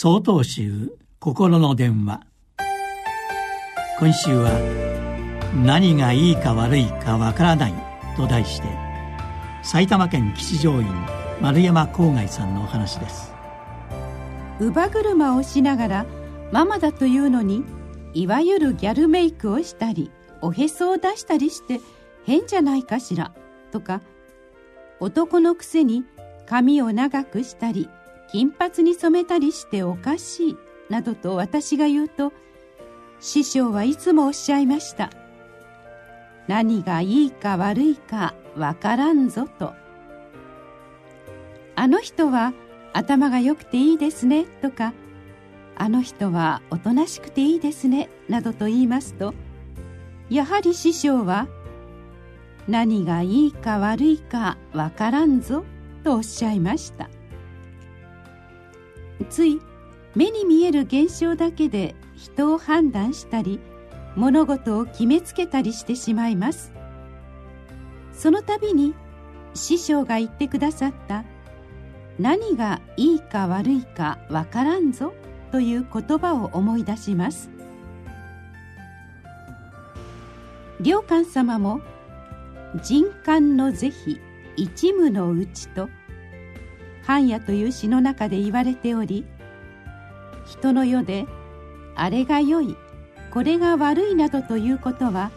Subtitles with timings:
[0.00, 2.20] 総統集心の電話。
[3.98, 4.48] 今週は
[5.66, 7.74] 「何がいいか悪いかわからない」
[8.16, 8.68] と題して
[9.64, 10.86] 埼玉県吉祥院
[11.40, 13.34] 丸山郊外さんのお話です。
[14.60, 16.06] 乳母車をしながら
[16.52, 17.64] ママだというのに
[18.14, 20.12] いわゆるギャルメイクをしたり
[20.42, 21.80] おへそを出したりして
[22.24, 23.32] 変じゃないかしら
[23.72, 24.00] とか
[25.00, 26.04] 男のくせに
[26.46, 27.90] 髪を長くしたり
[28.30, 30.56] 金髪に染めたりしておかしい
[30.90, 32.32] などと私が言うと
[33.20, 35.10] 師匠はいつもおっしゃいました。
[36.46, 39.74] 何がいいか悪いかわからんぞと。
[41.76, 42.54] あの人は
[42.92, 44.92] 頭が良くていいですねとか
[45.76, 49.32] あの人はおとなしくていいですねなどと言いますと
[50.28, 51.46] やはり師匠は
[52.66, 55.64] 何がいいか悪いかわからんぞ
[56.02, 57.08] とおっしゃいました。
[59.24, 59.60] つい
[60.14, 63.60] 目に見える現象だけで人を判断したり
[64.16, 66.72] 物事を決めつけたりしてしまいます。
[68.12, 68.94] その度に
[69.54, 71.24] 師匠が言ってくださった
[72.18, 75.14] 「何がいいか悪いかわからんぞ」
[75.52, 77.48] という言葉を思い出します。
[80.82, 81.80] 良寛様も
[82.82, 84.20] 「人間の是非
[84.56, 85.88] 一無のうち」と
[87.08, 89.24] 「般若」という詩の中で言われており
[90.44, 91.26] 人の世で
[91.96, 92.76] あれが良い
[93.30, 95.30] これが悪いなどということは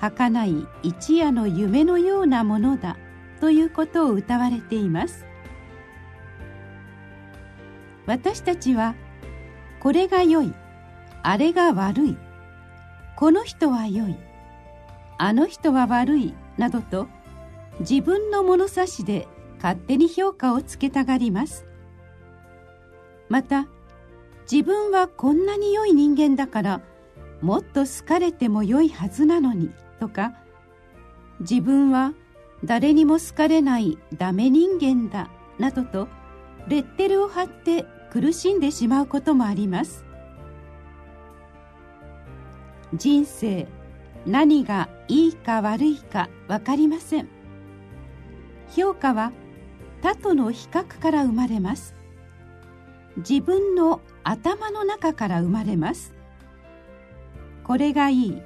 [0.00, 2.96] 儚い一夜の夢のようなものだ
[3.40, 5.28] ということを歌われています。
[8.06, 8.94] 私たちは
[9.80, 10.54] これが良い
[11.22, 12.16] あれが悪い
[13.16, 14.16] この人は良い
[15.18, 17.06] あの人は悪いなどと
[17.80, 19.28] 自分の物差しで
[19.60, 21.66] 勝手に評価をつけたがります。
[23.28, 23.68] また
[24.50, 26.80] 自分はこんなに良い人間だから
[27.42, 30.32] もっと好かれても良いはずなのにとか
[31.40, 32.14] 自分は
[32.64, 36.08] 誰にも好かれないダメ人間だなどと
[36.66, 40.04] レッテルを貼って苦しんでしまうこともあります。
[42.94, 43.68] 人生
[44.26, 47.28] 何がいいか悪いか分かりません。
[48.74, 49.32] 評価は
[50.02, 51.94] 他との比較から生まれます。
[53.16, 56.14] 自分の頭の中から生まれます。
[57.64, 58.42] これがいい。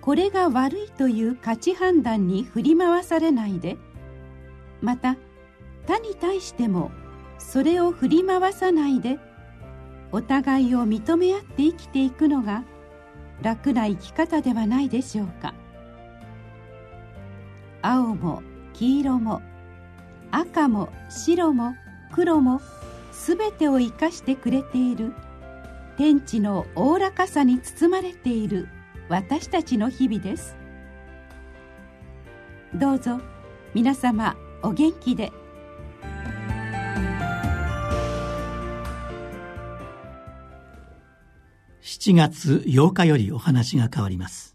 [0.00, 3.78] これが悪いという価値判断に振り回されないで。
[4.80, 5.16] また
[5.86, 6.90] 他に対しても
[7.38, 9.18] それを振り回さないで
[10.10, 12.64] お互いを認め合って生きていくのが
[13.42, 15.54] 楽な生き方ではないでしょうか。
[17.80, 18.42] 青も
[18.74, 19.42] 黄色も
[20.32, 21.76] 赤も白も
[22.10, 22.60] 黒も
[23.12, 25.12] 全てを生かしてくれている。
[25.98, 28.66] 天地のおおらかさに包まれている。
[29.08, 30.56] 私たちの日々です。
[32.74, 33.20] どうぞ
[33.74, 35.30] 皆様お元気で。
[41.82, 44.51] 7月8日よりお話が変わります。